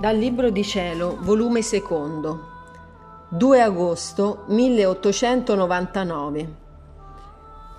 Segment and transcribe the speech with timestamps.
[0.00, 6.54] Dal Libro di Cielo, volume secondo, 2 agosto 1899.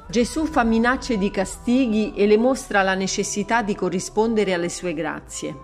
[0.08, 5.58] Gesù fa minacce di castighi e le mostra la necessità di corrispondere alle sue grazie.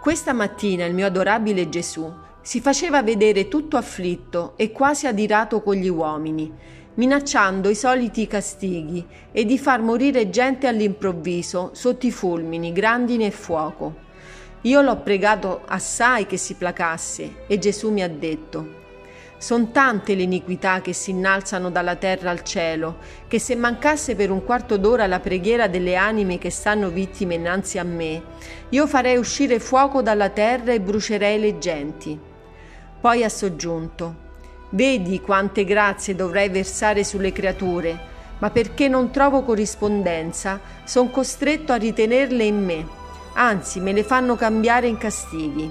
[0.00, 2.08] Questa mattina il mio adorabile Gesù
[2.40, 6.48] si faceva vedere tutto afflitto e quasi adirato con gli uomini,
[6.94, 13.32] minacciando i soliti castighi e di far morire gente all'improvviso sotto i fulmini, grandine e
[13.32, 14.10] fuoco.
[14.64, 18.80] Io l'ho pregato assai che si placasse e Gesù mi ha detto,
[19.36, 24.30] Son tante le iniquità che si innalzano dalla terra al cielo, che se mancasse per
[24.30, 28.22] un quarto d'ora la preghiera delle anime che stanno vittime innanzi a me,
[28.68, 32.16] io farei uscire fuoco dalla terra e brucerei le genti.
[33.00, 34.30] Poi ha soggiunto,
[34.70, 37.98] Vedi quante grazie dovrei versare sulle creature,
[38.38, 43.00] ma perché non trovo corrispondenza, sono costretto a ritenerle in me
[43.34, 45.70] anzi me le fanno cambiare in castighi.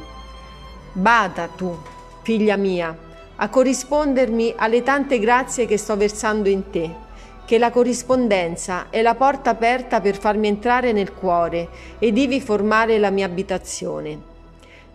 [0.94, 1.78] Bada tu,
[2.22, 2.96] figlia mia,
[3.36, 6.94] a corrispondermi alle tante grazie che sto versando in te,
[7.46, 12.98] che la corrispondenza è la porta aperta per farmi entrare nel cuore ed ivi formare
[13.00, 14.31] la mia abitazione.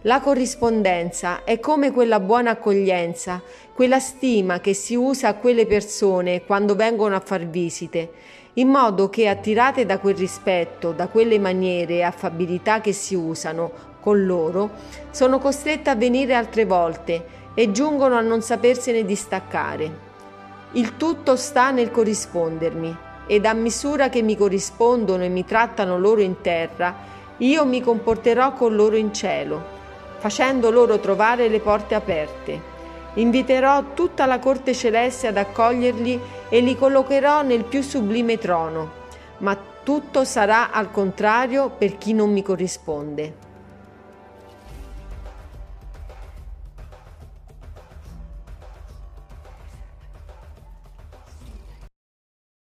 [0.06, 6.44] La corrispondenza è come quella buona accoglienza, quella stima che si usa a quelle persone
[6.44, 8.12] quando vengono a far visite,
[8.52, 13.72] in modo che attirate da quel rispetto, da quelle maniere e affabilità che si usano
[13.98, 14.70] con loro,
[15.10, 19.98] sono costrette a venire altre volte e giungono a non sapersene distaccare.
[20.74, 26.20] Il tutto sta nel corrispondermi ed a misura che mi corrispondono e mi trattano loro
[26.20, 26.94] in terra,
[27.38, 29.75] io mi comporterò con loro in cielo
[30.18, 32.74] facendo loro trovare le porte aperte.
[33.14, 38.90] Inviterò tutta la corte celeste ad accoglierli e li collocherò nel più sublime trono,
[39.38, 43.45] ma tutto sarà al contrario per chi non mi corrisponde.